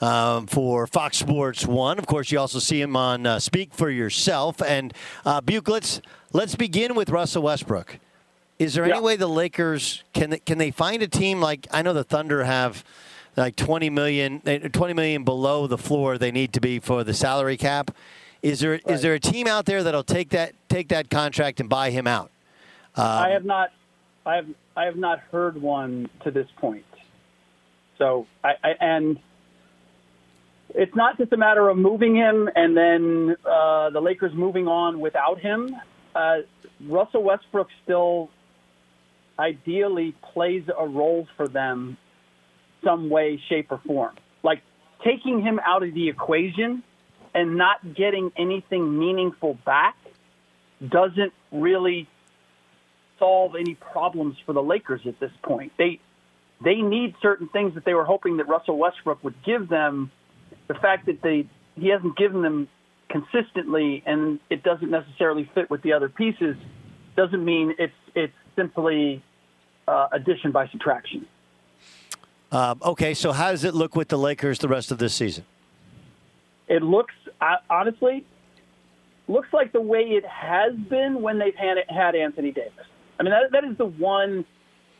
[0.00, 1.96] um, for Fox Sports One.
[1.96, 4.60] Of course, you also see him on uh, Speak for Yourself.
[4.62, 4.92] And
[5.24, 6.00] uh, Buke, let's
[6.32, 8.00] let's begin with Russell Westbrook.
[8.58, 8.94] Is there Yeah.
[8.96, 12.42] any way the Lakers can can they find a team like I know the Thunder
[12.42, 12.82] have
[13.36, 17.14] like 20 million eh, 20 million below the floor they need to be for the
[17.14, 17.92] salary cap?
[18.42, 21.68] Is there is there a team out there that'll take that take that contract and
[21.68, 22.32] buy him out?
[22.96, 23.70] I have not,
[24.26, 26.84] I have, I have not heard one to this point.
[27.98, 29.18] So, I, I and
[30.74, 35.00] it's not just a matter of moving him and then uh, the Lakers moving on
[35.00, 35.74] without him.
[36.14, 36.38] Uh,
[36.86, 38.30] Russell Westbrook still
[39.38, 41.96] ideally plays a role for them,
[42.84, 44.14] some way, shape, or form.
[44.42, 44.62] Like
[45.04, 46.82] taking him out of the equation
[47.34, 49.96] and not getting anything meaningful back
[50.86, 52.08] doesn't really
[53.20, 55.72] solve any problems for the Lakers at this point.
[55.78, 56.00] They
[56.62, 60.10] they need certain things that they were hoping that Russell Westbrook would give them.
[60.66, 62.68] The fact that they he hasn't given them
[63.08, 66.56] consistently and it doesn't necessarily fit with the other pieces
[67.16, 69.22] doesn't mean it's it's simply
[69.86, 71.26] uh, addition by subtraction.
[72.52, 75.44] Um, okay, so how does it look with the Lakers the rest of this season?
[76.68, 78.24] It looks uh, honestly
[79.28, 82.86] looks like the way it has been when they've had had Anthony Davis.
[83.20, 84.46] I mean that that is the one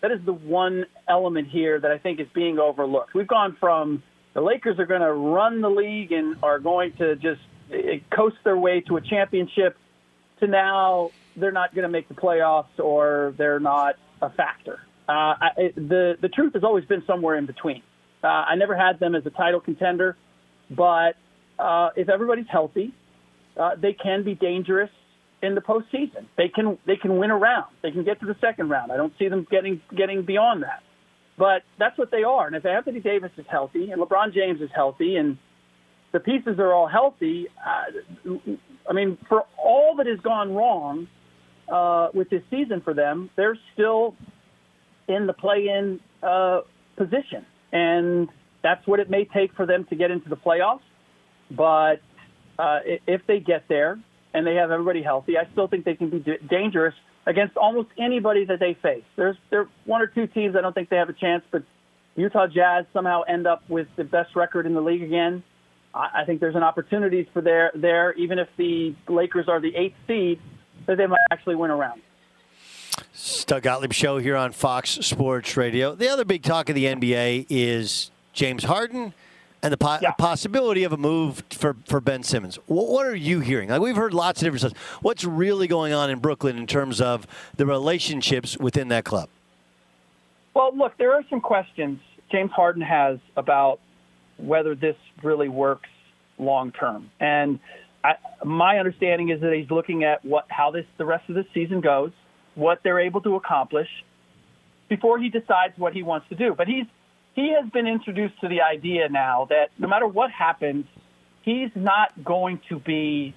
[0.02, 3.14] that is the one element here that I think is being overlooked.
[3.14, 4.02] We've gone from
[4.34, 7.40] the Lakers are going to run the league and are going to just
[7.72, 9.76] eh, coast their way to a championship
[10.40, 14.80] to now they're not going to make the playoffs or they're not a factor.
[15.08, 17.82] Uh, I, the the truth has always been somewhere in between.
[18.22, 20.14] Uh, I never had them as a title contender,
[20.70, 21.16] but
[21.58, 22.92] uh, if everybody's healthy,
[23.56, 24.90] uh, they can be dangerous
[25.42, 26.26] in the postseason.
[26.36, 27.66] They can they can win a round.
[27.82, 28.92] They can get to the second round.
[28.92, 30.82] I don't see them getting getting beyond that.
[31.38, 32.46] But that's what they are.
[32.46, 35.38] And if Anthony Davis is healthy and LeBron James is healthy and
[36.12, 38.30] the pieces are all healthy, uh,
[38.88, 41.08] I mean, for all that has gone wrong
[41.72, 44.14] uh, with this season for them, they're still
[45.08, 46.60] in the play-in uh,
[46.96, 48.28] position, and
[48.62, 50.80] that's what it may take for them to get into the playoffs.
[51.50, 52.02] But
[52.58, 53.98] uh, if they get there
[54.32, 56.94] and they have everybody healthy, I still think they can be dangerous
[57.26, 59.04] against almost anybody that they face.
[59.16, 61.62] There's there one or two teams I don't think they have a chance, but
[62.16, 65.42] Utah Jazz somehow end up with the best record in the league again.
[65.94, 69.74] I, I think there's an opportunity for there there, even if the Lakers are the
[69.74, 70.40] eighth seed,
[70.86, 72.02] that they might actually win around.
[73.46, 75.94] Doug Gottlieb show here on Fox Sports Radio.
[75.94, 79.12] The other big talk of the NBA is James Harden
[79.62, 80.12] and the po- Yeah.
[80.12, 82.58] possibility of a move for, for Ben Simmons.
[82.66, 83.68] What, what are you hearing?
[83.68, 84.98] Like we've heard lots of different stuff.
[85.02, 89.28] What's really going on in Brooklyn in terms of the relationships within that club?
[90.54, 92.00] Well, look, there are some questions
[92.32, 93.80] James Harden has about
[94.38, 95.88] whether this really works
[96.38, 97.10] long term.
[97.20, 97.60] And
[98.02, 101.44] I, my understanding is that he's looking at what how this the rest of the
[101.52, 102.12] season goes,
[102.54, 103.88] what they're able to accomplish
[104.88, 106.54] before he decides what he wants to do.
[106.56, 106.86] But he's
[107.40, 110.86] he has been introduced to the idea now that no matter what happens,
[111.42, 113.34] he's not going to be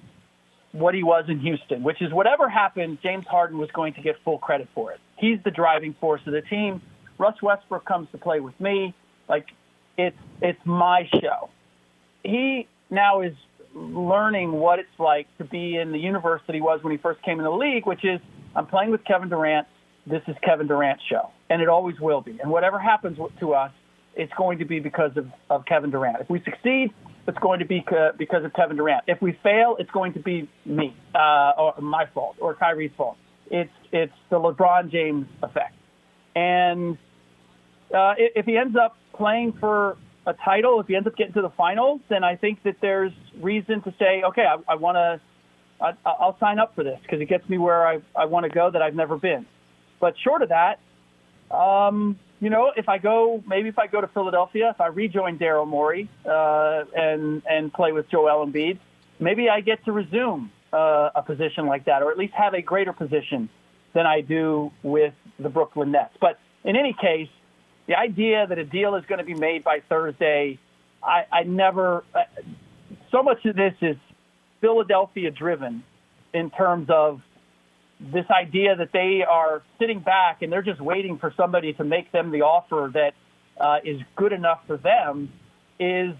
[0.72, 4.16] what he was in Houston, which is whatever happened, James Harden was going to get
[4.24, 5.00] full credit for it.
[5.16, 6.82] He's the driving force of the team.
[7.16, 8.92] Russ Westbrook comes to play with me.
[9.28, 9.46] Like
[9.96, 11.48] it's it's my show.
[12.24, 13.34] He now is
[13.74, 17.22] learning what it's like to be in the universe that he was when he first
[17.22, 18.20] came in the league, which is
[18.54, 19.66] I'm playing with Kevin Durant.
[20.06, 22.38] This is Kevin Durant's show, and it always will be.
[22.40, 23.72] And whatever happens to us,
[24.16, 26.20] it's going to be because of, of Kevin Durant.
[26.20, 26.92] If we succeed,
[27.26, 29.04] it's going to be ca- because of Kevin Durant.
[29.06, 33.16] If we fail, it's going to be me uh, or my fault or Kyrie's fault.
[33.50, 35.74] It's it's the LeBron James effect.
[36.34, 36.98] And
[37.94, 39.96] uh, if he ends up playing for
[40.26, 43.12] a title, if he ends up getting to the finals, then I think that there's
[43.40, 45.20] reason to say, okay, I, I want to,
[46.06, 48.70] I'll sign up for this because it gets me where I, I want to go
[48.70, 49.46] that I've never been.
[50.00, 50.80] But short of that,
[51.54, 55.38] um, you know, if I go, maybe if I go to Philadelphia, if I rejoin
[55.38, 58.78] Daryl Morey uh, and and play with Joel Embiid,
[59.18, 62.60] maybe I get to resume uh, a position like that, or at least have a
[62.60, 63.48] greater position
[63.94, 66.14] than I do with the Brooklyn Nets.
[66.20, 67.30] But in any case,
[67.86, 70.58] the idea that a deal is going to be made by Thursday,
[71.02, 72.04] I, I never.
[72.14, 72.24] Uh,
[73.10, 73.96] so much of this is
[74.60, 75.82] Philadelphia driven
[76.34, 77.22] in terms of
[78.12, 82.12] this idea that they are sitting back and they're just waiting for somebody to make
[82.12, 83.14] them the offer that
[83.58, 85.32] uh, is good enough for them
[85.78, 86.14] is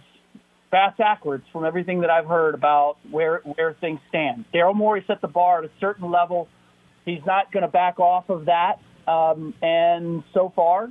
[0.71, 4.45] fast backwards from everything that I've heard about where where things stand.
[4.53, 6.49] Daryl Morey set the bar at a certain level.
[7.05, 10.91] He's not going to back off of that, um, and so far,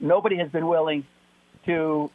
[0.00, 1.04] nobody has been willing
[1.66, 2.10] to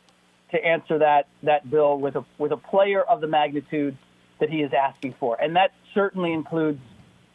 [0.52, 3.98] to answer that that bill with a with a player of the magnitude
[4.40, 6.80] that he is asking for, and that certainly includes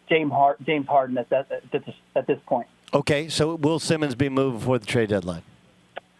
[0.09, 2.67] James Hard, James Harden at that at this, at this point.
[2.93, 5.43] Okay, so will Simmons be moved before the trade deadline?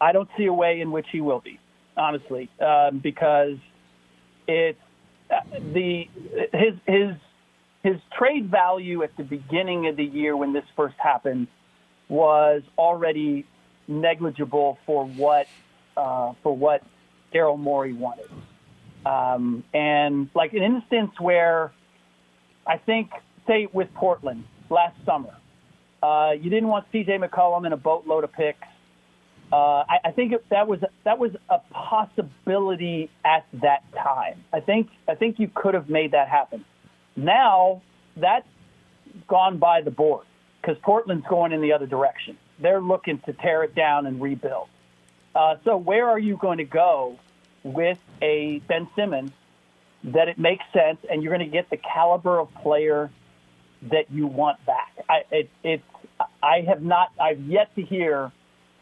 [0.01, 1.59] I don't see a way in which he will be,
[1.97, 3.57] honestly, um, because
[4.47, 4.79] it's
[5.31, 5.41] uh,
[5.73, 6.09] the
[6.53, 7.17] his his
[7.83, 11.49] his trade value at the beginning of the year when this first happened
[12.09, 13.47] was already
[13.87, 15.47] negligible for what
[15.97, 16.83] uh, for what
[17.33, 18.31] Daryl Morey wanted,
[19.05, 21.73] um, and like an instance where
[22.67, 23.11] I think
[23.49, 25.35] say with Portland last summer,
[26.03, 27.19] uh, you didn't want C.J.
[27.19, 28.67] McCollum in a boatload of picks.
[29.51, 34.45] Uh, I, I think that was that was a possibility at that time.
[34.53, 36.65] I think I think you could have made that happen.
[37.17, 37.83] Now
[38.17, 38.47] that's
[39.27, 40.27] gone by the board
[40.61, 42.37] because Portland's going in the other direction.
[42.61, 44.69] They're looking to tear it down and rebuild.
[45.35, 47.19] Uh, so where are you going to go
[47.63, 49.31] with a Ben Simmons
[50.05, 53.11] that it makes sense and you're going to get the caliber of player
[53.91, 54.93] that you want back?
[55.09, 55.83] I, it,
[56.43, 58.33] I have not I've yet to hear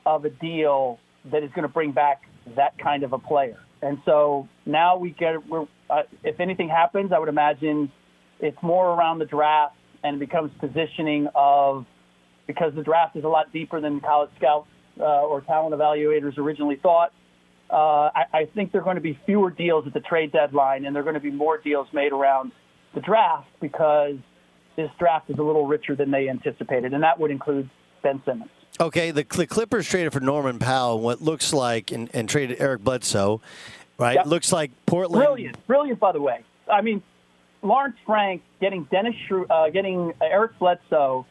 [0.04, 0.98] of a deal
[1.30, 2.22] that is going to bring back
[2.56, 3.58] that kind of a player.
[3.82, 7.92] And so now we get we're uh, if anything happens, I would imagine
[8.40, 11.86] it's more around the draft and it becomes positioning of
[12.46, 14.68] because the draft is a lot deeper than college scouts
[15.00, 17.12] uh, or talent evaluators originally thought.
[17.68, 20.84] Uh, I, I think there are going to be fewer deals at the trade deadline,
[20.84, 22.52] and there are going to be more deals made around
[22.94, 24.16] the draft because
[24.76, 27.68] this draft is a little richer than they anticipated, and that would include
[28.02, 28.50] Ben Simmons.
[28.78, 32.84] Okay, the, the Clippers traded for Norman Powell, what looks like, and, and traded Eric
[32.84, 33.40] Bledsoe,
[33.98, 34.16] right?
[34.16, 34.26] Yep.
[34.26, 35.24] Looks like Portland.
[35.24, 35.98] Brilliant, brilliant.
[35.98, 37.02] By the way, I mean
[37.62, 41.26] Lawrence Frank getting Dennis, Schru- uh, getting Eric Bledsoe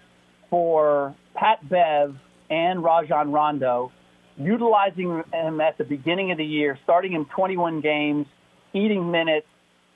[0.49, 2.15] for Pat Bev
[2.49, 3.91] and Rajon Rondo,
[4.38, 8.27] utilizing him at the beginning of the year, starting him 21 games,
[8.73, 9.47] eating minutes,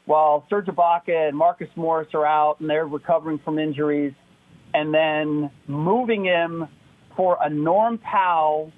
[0.09, 4.13] while Serge Ibaka and Marcus Morris are out and they're recovering from injuries,
[4.73, 6.67] and then moving him
[7.15, 8.71] for a Norm Powell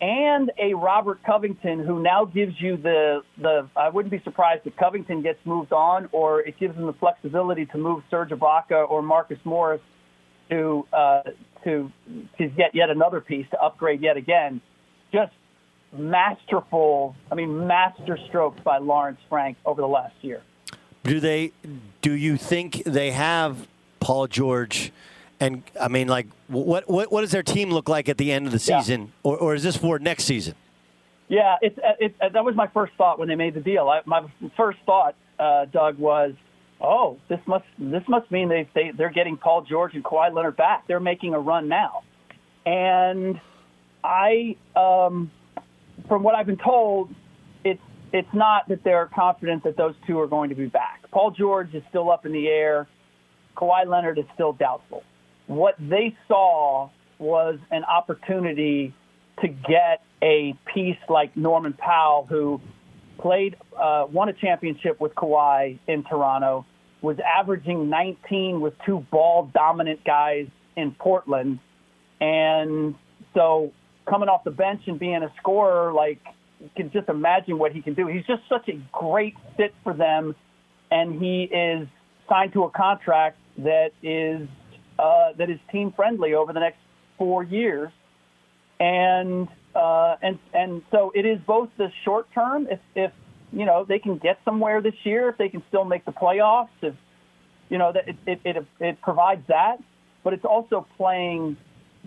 [0.00, 3.68] and a Robert Covington, who now gives you the the.
[3.76, 7.66] I wouldn't be surprised if Covington gets moved on, or it gives them the flexibility
[7.66, 9.82] to move Serge Ibaka or Marcus Morris
[10.48, 11.20] to uh,
[11.62, 11.92] to
[12.38, 14.62] to get yet another piece to upgrade yet again.
[15.12, 15.32] Just
[15.92, 17.14] masterful.
[17.30, 20.42] I mean, master strokes by Lawrence Frank over the last year.
[21.10, 21.50] Do they?
[22.02, 23.66] Do you think they have
[23.98, 24.92] Paul George?
[25.40, 28.46] And I mean, like, what what what does their team look like at the end
[28.46, 28.78] of the Yeah.
[28.78, 30.54] season, or, or is this for next season?
[31.26, 33.88] Yeah, it's it, it, that was my first thought when they made the deal.
[33.88, 34.22] I, my
[34.56, 36.34] first thought, uh, Doug, was,
[36.80, 40.56] oh, this must this must mean they, they they're getting Paul George and Kawhi Leonard
[40.56, 40.86] back.
[40.86, 42.02] They're making a run now,
[42.64, 43.40] and
[44.04, 45.32] I, um,
[46.06, 47.12] from what I've been told,
[47.64, 50.99] it's it's not that they're confident that those two are going to be back.
[51.12, 52.88] Paul George is still up in the air.
[53.56, 55.02] Kawhi Leonard is still doubtful.
[55.46, 58.94] What they saw was an opportunity
[59.40, 62.60] to get a piece like Norman Powell, who
[63.18, 66.64] played, uh, won a championship with Kawhi in Toronto,
[67.02, 70.46] was averaging 19 with two ball dominant guys
[70.76, 71.58] in Portland.
[72.20, 72.94] And
[73.34, 73.72] so
[74.08, 76.20] coming off the bench and being a scorer, like,
[76.60, 78.06] you can just imagine what he can do.
[78.06, 80.34] He's just such a great fit for them.
[80.90, 81.88] And he is
[82.28, 84.48] signed to a contract that is
[84.98, 86.78] uh, that is team friendly over the next
[87.18, 87.90] four years.
[88.78, 93.12] And uh, and and so it is both the short term if if
[93.52, 96.68] you know they can get somewhere this year if they can still make the playoffs
[96.82, 96.94] if
[97.68, 99.76] you know that it it, it, it provides that
[100.24, 101.56] but it's also playing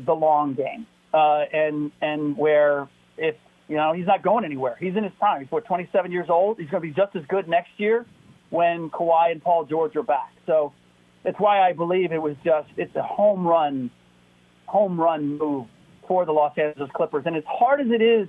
[0.05, 3.35] the long game uh, and and where if
[3.67, 4.75] you know he's not going anywhere.
[4.79, 5.41] He's in his prime.
[5.41, 6.59] He's what 27 years old?
[6.59, 8.05] He's going to be just as good next year
[8.53, 10.73] when Kawhi and Paul George are back so
[11.23, 13.89] that's why I believe it was just it's a home run
[14.65, 15.67] home run move
[16.07, 17.23] for the Los Angeles Clippers.
[17.25, 18.27] And as hard as it is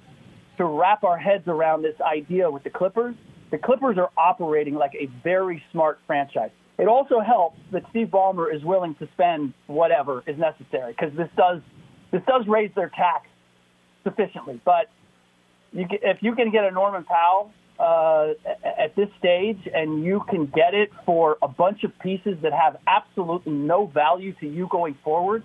[0.58, 3.14] to wrap our heads around this idea with the Clippers,
[3.50, 6.50] the Clippers are operating like a very smart franchise.
[6.78, 11.28] It also helps that Steve Ballmer is willing to spend whatever is necessary because this
[11.36, 11.60] does
[12.10, 13.26] this does raise their tax
[14.04, 14.60] sufficiently.
[14.64, 14.90] But
[15.72, 18.28] you, if you can get a Norman Powell uh,
[18.64, 22.76] at this stage and you can get it for a bunch of pieces that have
[22.86, 25.42] absolutely no value to you going forward,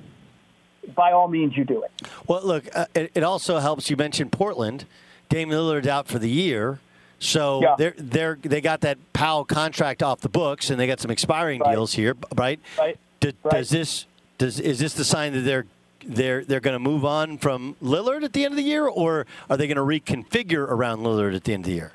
[0.96, 1.92] by all means, you do it.
[2.28, 3.90] Well, look, uh, it, it also helps.
[3.90, 4.86] You mentioned Portland.
[5.28, 6.80] Damian Lillard's out for the year,
[7.20, 7.76] so Yeah.
[7.78, 11.60] they're they're they got that Powell contract off the books, and they got some expiring
[11.62, 11.74] Right.
[11.76, 12.60] deals here, right?
[12.80, 12.98] Right.
[13.20, 13.52] Do- Right.
[13.56, 14.06] Does this
[14.40, 15.66] does is this the sign that they're
[16.04, 19.28] they're they're going to move on from Lillard at the end of the year, or
[19.50, 21.92] are they going to reconfigure around Lillard at the end of the year?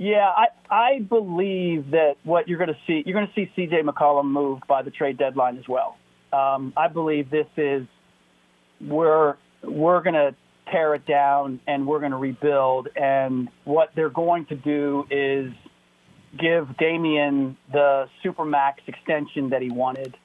[0.00, 3.82] Yeah, I I believe that what you're going to see, you're going to see C.J.
[3.82, 5.98] McCollum moved by the trade deadline as well.
[6.32, 7.86] Um, I believe this is
[8.80, 10.34] we're we're going to
[10.72, 12.88] tear it down and we're going to rebuild.
[12.96, 15.52] And what they're going to do is
[16.38, 20.16] give Damian the supermax extension that he wanted,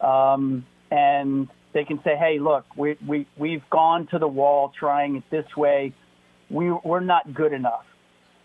[0.00, 5.16] um, and they can say, "Hey, look, we we we've gone to the wall trying
[5.16, 5.92] it this way.
[6.48, 7.84] We we're not good enough."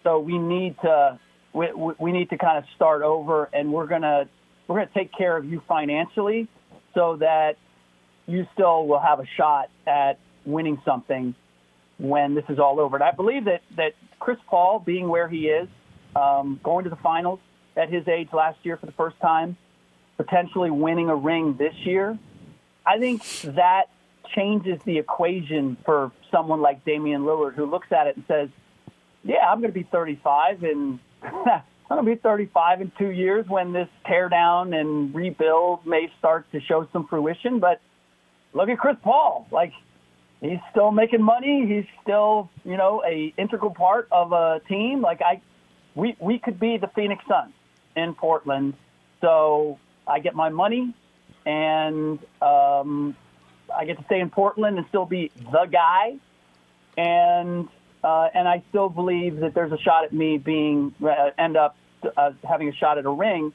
[0.03, 1.19] So we need to
[1.53, 1.67] we,
[1.99, 4.27] we need to kind of start over, and we're gonna
[4.67, 6.47] we're gonna take care of you financially,
[6.93, 7.57] so that
[8.25, 11.35] you still will have a shot at winning something
[11.97, 12.95] when this is all over.
[12.97, 15.67] And I believe that that Chris Paul, being where he is,
[16.15, 17.39] um, going to the finals
[17.75, 19.57] at his age last year for the first time,
[20.17, 22.17] potentially winning a ring this year,
[22.85, 23.23] I think
[23.55, 23.85] that
[24.35, 28.49] changes the equation for someone like Damian Lillard, who looks at it and says
[29.23, 33.47] yeah, I'm going to be 35 and I'm going to be 35 in two years
[33.47, 37.59] when this teardown and rebuild may start to show some fruition.
[37.59, 37.81] But
[38.53, 39.47] look at Chris Paul.
[39.51, 39.73] Like
[40.41, 41.65] he's still making money.
[41.67, 45.01] He's still, you know, a integral part of a team.
[45.01, 45.41] Like I,
[45.95, 47.53] we, we could be the Phoenix Suns
[47.95, 48.73] in Portland.
[49.21, 50.93] So I get my money
[51.45, 53.15] and, um,
[53.73, 56.17] I get to stay in Portland and still be the guy.
[56.97, 57.69] And,
[58.03, 61.75] uh, and I still believe that there's a shot at me being uh, end up
[62.17, 63.53] uh, having a shot at a ring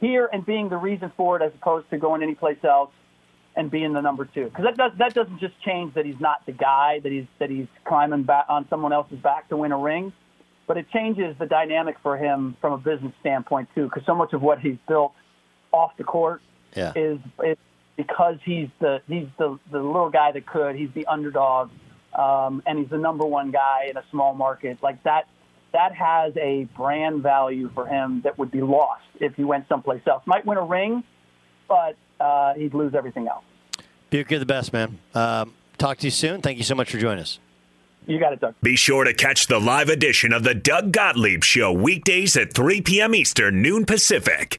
[0.00, 2.90] here and being the reason for it, as opposed to going anyplace else
[3.54, 4.44] and being the number two.
[4.44, 7.50] Because that does that doesn't just change that he's not the guy that he's that
[7.50, 10.12] he's climbing back on someone else's back to win a ring,
[10.66, 13.84] but it changes the dynamic for him from a business standpoint too.
[13.84, 15.12] Because so much of what he's built
[15.72, 16.40] off the court
[16.74, 16.92] Yeah.
[16.94, 17.56] is is
[17.96, 20.76] because he's the he's the the little guy that could.
[20.76, 21.70] He's the underdog,
[22.16, 25.28] um, and he's the number one guy in a small market like that.
[25.72, 30.00] That has a brand value for him that would be lost if he went someplace
[30.06, 30.22] else.
[30.26, 31.04] Might win a ring,
[31.68, 33.44] but uh, he'd lose everything else.
[34.08, 34.98] Buke, you're the best, man.
[35.14, 36.40] Um, talk to you soon.
[36.40, 37.38] Thank you so much for joining us.
[38.06, 38.54] You got it, Doug.
[38.62, 42.80] Be sure to catch the live edition of the Doug Gottlieb Show weekdays at 3
[42.82, 43.14] p.m.
[43.14, 44.58] Eastern, noon Pacific.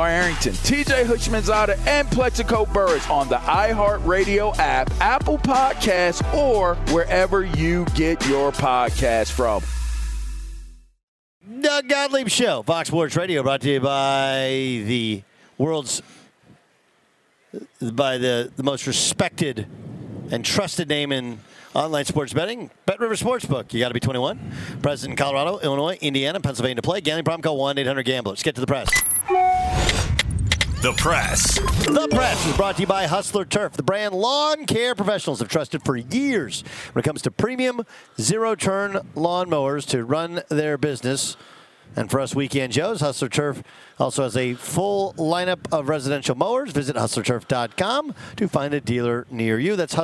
[0.00, 7.84] Arrington, TJ Houshmandzadeh, and Plaxico Burress on the iHeartRadio app, Apple Podcasts, or wherever you
[7.94, 9.62] get your podcast from.
[11.60, 15.22] Doug Gottlieb Show, Fox Sports Radio, brought to you by the
[15.58, 16.02] world's
[17.80, 19.66] by the, the most respected
[20.30, 21.38] and trusted name in
[21.74, 23.72] online sports betting, BetRivers Sportsbook.
[23.72, 24.52] You got to be 21.
[24.82, 27.00] Present in Colorado, Illinois, Indiana, Pennsylvania to play.
[27.00, 28.32] Gambling problem, call 1 800 Gambler.
[28.32, 28.88] Let's get to the press.
[30.82, 31.60] The press.
[31.60, 35.48] The press is brought to you by Hustler Turf, the brand lawn care professionals have
[35.48, 37.82] trusted for years when it comes to premium
[38.20, 41.36] zero turn lawnmowers to run their business.
[41.94, 43.62] And for us weekend Joes, Hustler Turf
[44.00, 46.72] also has a full lineup of residential mowers.
[46.72, 49.76] Visit hustlerturf.com to find a dealer near you.
[49.76, 49.94] That's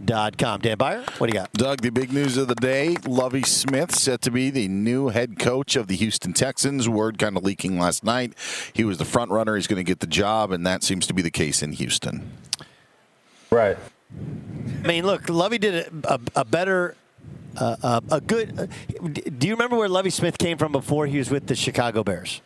[0.00, 0.60] hustlerturf.com.
[0.60, 1.52] Dan Beyer, what do you got?
[1.52, 5.38] Doug, the big news of the day Lovie Smith set to be the new head
[5.38, 6.88] coach of the Houston Texans.
[6.88, 8.34] Word kind of leaking last night.
[8.72, 9.56] He was the front runner.
[9.56, 12.30] He's going to get the job, and that seems to be the case in Houston.
[13.50, 13.76] Right.
[14.84, 16.96] I mean, look, Lovie did a, a, a better,
[17.56, 18.58] uh, uh, a good.
[18.58, 18.66] Uh,
[19.08, 22.40] do you remember where Lovie Smith came from before he was with the Chicago Bears?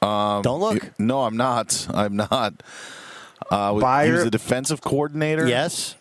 [0.00, 0.98] Um, Don't look.
[0.98, 1.86] No, I'm not.
[1.92, 2.62] I'm not.
[3.52, 5.46] Uh, was, he was the defensive coordinator.
[5.46, 5.94] Yes.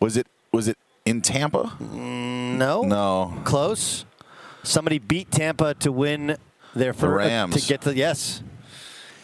[0.00, 0.26] Was it?
[0.50, 1.76] Was it in Tampa?
[1.80, 2.82] No.
[2.82, 3.34] No.
[3.44, 4.04] Close.
[4.64, 6.36] Somebody beat Tampa to win
[6.74, 7.54] their first Rams.
[7.62, 8.42] to get to yes.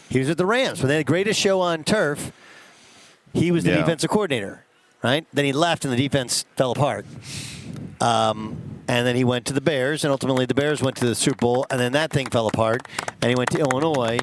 [0.09, 2.33] He was at the Rams when they had the greatest show on turf.
[3.33, 3.77] He was the Yeah.
[3.79, 4.65] defensive coordinator,
[5.03, 5.27] right?
[5.33, 7.05] Then he left and the defense fell apart.
[8.01, 8.57] Um,
[8.89, 11.37] and then he went to the Bears, and ultimately the Bears went to the Super
[11.37, 12.87] Bowl, and then that thing fell apart,
[13.21, 14.19] and he went to Illinois,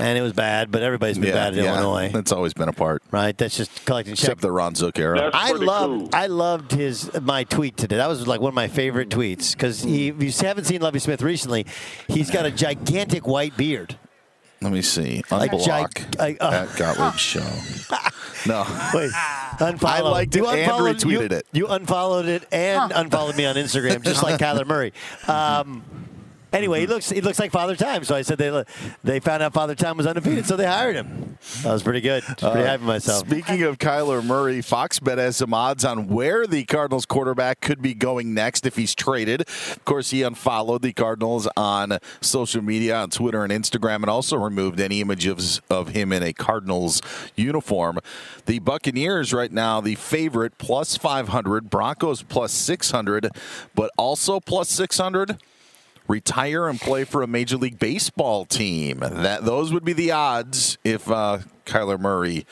[0.00, 0.70] and it was bad.
[0.70, 1.74] But everybody's been yeah, bad in yeah.
[1.74, 3.36] Illinois, That's always been a part, right?
[3.36, 4.24] That's just collecting checks.
[4.24, 5.30] except the Ron Zook era.
[5.32, 7.96] I loved I loved his my tweet today.
[7.96, 11.22] That was like one of my favorite tweets because if you haven't seen Lovie Smith
[11.22, 11.66] recently,
[12.08, 13.96] he's got a gigantic white beard.
[14.62, 15.22] Let me see.
[15.30, 16.66] Like Unblock gig- I- uh.
[16.68, 17.40] at Gottlieb Show.
[18.46, 18.62] No.
[18.94, 19.10] Wait,
[19.58, 19.84] unfollow.
[19.84, 21.46] I liked it You and unfollowed- retweeted you- it.
[21.52, 24.94] You unfollowed it and unfollowed me on Instagram, just like Kyler Murray.
[25.28, 25.82] Um,
[26.52, 28.04] anyway, he looks he looks like Father Time.
[28.04, 28.64] So I said they
[29.04, 31.38] they found out Father Time was undefeated, so they hired him.
[31.62, 32.22] That was pretty good.
[32.22, 33.26] Just pretty Uh, happy myself.
[33.26, 37.80] Speaking of Kyler Murray, Fox Bet has some odds on where the Cardinals quarterback could
[37.80, 39.42] be going next if he's traded.
[39.42, 44.36] Of course, he unfollowed the Cardinals on social media, on Twitter and Instagram, and also
[44.36, 47.00] removed any images of him in a Cardinals
[47.36, 47.98] uniform.
[48.46, 53.30] The Buccaneers right now, the favorite, plus 500, Broncos plus 600,
[53.74, 55.38] but also plus 600
[56.10, 58.98] retire and play for a major league baseball team.
[59.00, 62.44] That those would be the odds if uh, Kyler Murray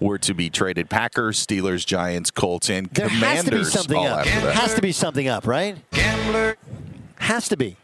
[0.00, 0.90] were to be traded.
[0.90, 4.26] Packers, Steelers, Giants, Colts, and There has to be Commanders something all up.
[4.26, 4.54] after that.
[4.56, 5.76] Has to be something up, right?
[5.92, 6.56] Gambler
[7.18, 7.76] has to be.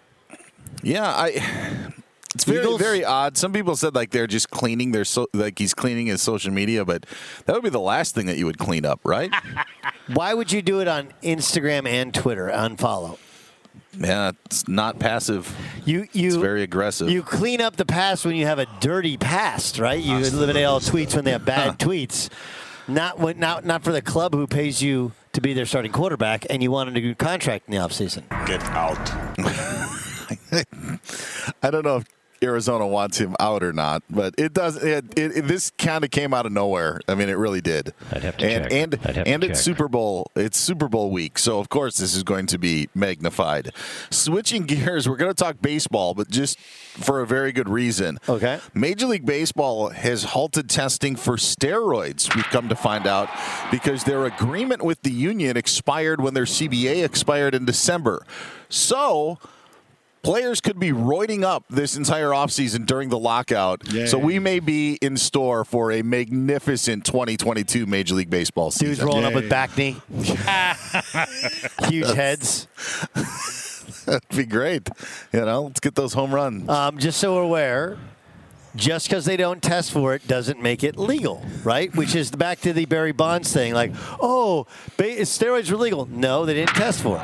[0.82, 1.92] Yeah, I.
[2.34, 2.80] It's very Eagles?
[2.80, 3.36] very odd.
[3.36, 6.84] Some people said like they're just cleaning their so, like he's cleaning his social media,
[6.84, 7.04] but
[7.44, 9.32] that would be the last thing that you would clean up, right?
[10.06, 12.46] Why would you do it on Instagram and Twitter?
[12.48, 13.18] Unfollow.
[13.98, 15.54] Yeah, it's not passive.
[15.84, 17.10] You you It's very aggressive.
[17.10, 20.02] You clean up the past when you have a dirty past, right?
[20.02, 22.28] You eliminate all tweets when they have bad tweets.
[22.86, 26.46] Not when not not for the club who pays you to be their starting quarterback
[26.50, 28.28] and you want a new contract in the offseason.
[28.46, 28.98] Get out.
[31.62, 32.04] I don't know if
[32.42, 34.82] Arizona wants him out or not, but it does.
[34.82, 37.00] It, it, it- this kind of came out of nowhere.
[37.08, 37.92] I mean, it really did.
[38.12, 38.72] I'd have to and check.
[38.72, 39.64] and I'd to and it's check.
[39.64, 40.30] Super Bowl.
[40.36, 43.72] It's Super Bowl week, so of course this is going to be magnified.
[44.10, 48.18] Switching gears, we're going to talk baseball, but just for a very good reason.
[48.28, 48.58] Okay.
[48.74, 52.34] Major League Baseball has halted testing for steroids.
[52.34, 53.28] We've come to find out
[53.70, 58.24] because their agreement with the union expired when their CBA expired in December.
[58.68, 59.38] So
[60.22, 63.86] players could be roiding up this entire offseason during the lockout.
[64.06, 68.88] So we may be in store for a magnificent 2022 Major League Baseball season.
[68.88, 69.96] Dudes rolling up with back knee.
[71.88, 72.66] Huge heads.
[74.06, 74.88] That'd be great.
[75.32, 76.68] You know, let's get those home runs.
[76.68, 77.98] Um, just so we're aware,
[78.74, 81.94] just because they don't test for it doesn't make it legal, right?
[81.94, 84.66] Which is back to the Barry Bonds thing, like, oh,
[84.96, 86.06] ba- steroids were legal.
[86.06, 87.22] No, they didn't test for it.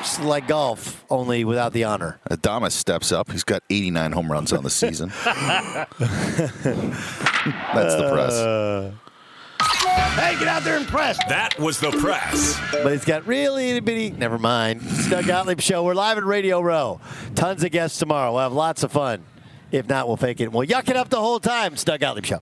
[0.00, 2.18] It's like golf, only without the honor.
[2.30, 3.30] Adamas steps up.
[3.30, 5.12] He's got 89 home runs on the season.
[5.24, 5.98] That's
[7.96, 8.32] the press.
[8.32, 8.92] Uh,
[10.18, 11.18] hey, get out there and press.
[11.28, 12.58] That was the press.
[12.72, 14.10] But it's got really itty bitty.
[14.12, 14.80] Never mind.
[14.84, 15.84] It's Doug Gottlieb Show.
[15.84, 16.98] We're live at Radio Row.
[17.34, 18.32] Tons of guests tomorrow.
[18.32, 19.22] We'll have lots of fun.
[19.70, 20.50] If not, we'll fake it.
[20.50, 21.74] We'll yuck it up the whole time.
[21.74, 22.38] It's Doug Gottlieb Show.